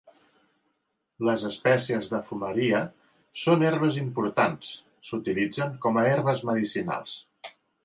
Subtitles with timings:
[1.27, 2.79] Les espècies de Fumaria
[3.43, 4.73] són herbes importants,
[5.11, 7.17] s'utilitzen com herbes medicinals.